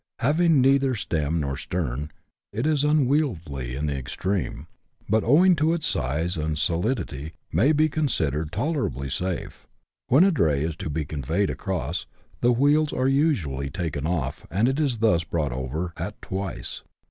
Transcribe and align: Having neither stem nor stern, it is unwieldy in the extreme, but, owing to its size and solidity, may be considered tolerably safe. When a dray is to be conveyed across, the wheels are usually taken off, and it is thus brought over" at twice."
Having 0.17 0.61
neither 0.61 0.95
stem 0.95 1.39
nor 1.39 1.55
stern, 1.55 2.09
it 2.51 2.65
is 2.65 2.83
unwieldy 2.83 3.75
in 3.75 3.85
the 3.85 3.95
extreme, 3.95 4.65
but, 5.07 5.23
owing 5.23 5.55
to 5.57 5.73
its 5.73 5.85
size 5.85 6.37
and 6.37 6.57
solidity, 6.57 7.33
may 7.51 7.71
be 7.71 7.87
considered 7.87 8.51
tolerably 8.51 9.11
safe. 9.11 9.67
When 10.07 10.23
a 10.23 10.31
dray 10.31 10.63
is 10.63 10.75
to 10.77 10.89
be 10.89 11.05
conveyed 11.05 11.51
across, 11.51 12.07
the 12.39 12.51
wheels 12.51 12.91
are 12.91 13.07
usually 13.07 13.69
taken 13.69 14.07
off, 14.07 14.47
and 14.49 14.67
it 14.67 14.79
is 14.79 14.97
thus 14.97 15.23
brought 15.23 15.51
over" 15.51 15.93
at 15.97 16.19
twice." 16.19 16.81